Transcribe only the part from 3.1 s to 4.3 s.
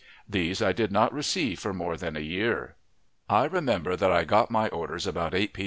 I remember that I